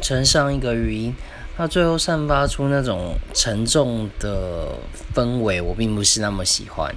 [0.00, 1.14] 乘上一个语音，
[1.56, 4.68] 它最后散发出那种沉重的
[5.14, 6.94] 氛围，我并不是那么喜欢。